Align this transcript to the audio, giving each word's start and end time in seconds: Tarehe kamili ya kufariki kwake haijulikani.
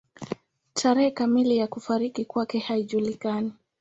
Tarehe 0.73 1.11
kamili 1.11 1.57
ya 1.57 1.67
kufariki 1.67 2.25
kwake 2.25 2.59
haijulikani. 2.59 3.53